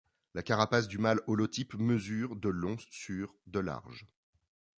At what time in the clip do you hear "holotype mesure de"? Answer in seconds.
1.27-2.49